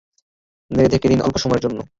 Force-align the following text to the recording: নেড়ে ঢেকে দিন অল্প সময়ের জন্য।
নেড়ে 0.71 0.89
ঢেকে 0.89 1.07
দিন 1.07 1.19
অল্প 1.21 1.35
সময়ের 1.37 1.63
জন্য। 1.63 1.81